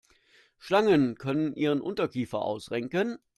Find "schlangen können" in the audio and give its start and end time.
0.57-1.53